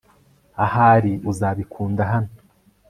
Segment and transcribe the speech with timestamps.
[0.65, 2.31] ahari uzabikunda hano